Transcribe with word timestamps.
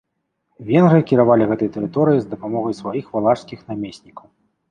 Венгры 0.69 1.01
кіравалі 1.09 1.43
гэтай 1.51 1.69
тэрыторыяй 1.75 2.21
з 2.23 2.27
дапамогай 2.31 2.73
сваіх 2.81 3.05
валашскіх 3.17 3.59
намеснікаў. 3.73 4.27